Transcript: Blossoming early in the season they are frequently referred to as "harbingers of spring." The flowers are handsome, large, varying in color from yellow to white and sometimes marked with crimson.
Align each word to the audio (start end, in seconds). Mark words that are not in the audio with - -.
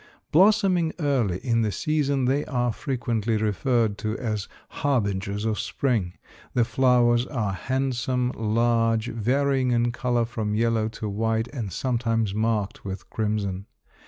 Blossoming 0.31 0.93
early 0.99 1.39
in 1.43 1.61
the 1.61 1.71
season 1.71 2.25
they 2.25 2.43
are 2.45 2.73
frequently 2.73 3.37
referred 3.37 3.99
to 3.99 4.17
as 4.17 4.47
"harbingers 4.81 5.45
of 5.45 5.59
spring." 5.59 6.13
The 6.55 6.65
flowers 6.65 7.27
are 7.27 7.53
handsome, 7.53 8.31
large, 8.35 9.09
varying 9.09 9.69
in 9.69 9.91
color 9.91 10.25
from 10.25 10.55
yellow 10.55 10.87
to 10.89 11.07
white 11.07 11.49
and 11.49 11.71
sometimes 11.71 12.33
marked 12.33 12.83
with 12.83 13.11
crimson. 13.11 13.67